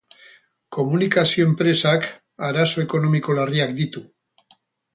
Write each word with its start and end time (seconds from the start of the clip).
Komunikazio-enpresak 0.77 2.09
arazo 2.49 2.83
ekonomiko 2.87 3.39
larriak 3.41 3.79
ditu. 3.85 4.07